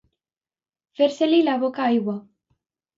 Fer-se-li 1.01 1.43
la 1.51 1.57
boca 1.67 1.87
aigua. 1.93 2.21